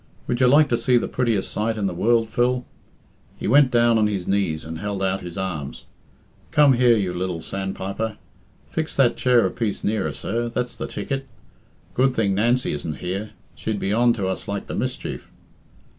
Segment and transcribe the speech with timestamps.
[0.25, 2.65] Would you like to see the prettiest sight in the world, Phil?"
[3.37, 5.85] He went down on his knees and held out his arms.
[6.49, 8.17] "Come here, you lil sandpiper.
[8.67, 11.27] Fix that chair a piece nearer, sir that's the ticket.
[11.93, 13.33] Good thing Nancy isn't here.
[13.53, 15.29] She'd be on to us like the mischief.